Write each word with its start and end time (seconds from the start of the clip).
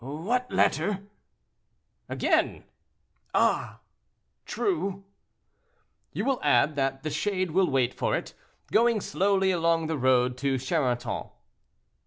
"What 0.03 0.49
letter?" 0.51 1.03
"Again!" 2.09 2.63
"Ah! 3.35 3.81
true." 4.47 5.03
"You 6.11 6.25
will 6.25 6.39
add 6.41 6.75
that 6.75 7.03
the 7.03 7.11
shade 7.11 7.51
will 7.51 7.69
wait 7.69 7.93
for 7.93 8.17
it, 8.17 8.33
going 8.71 8.99
slowly 8.99 9.51
along 9.51 9.85
the 9.85 9.99
road 9.99 10.37
to 10.39 10.57
Charenton." 10.57 11.29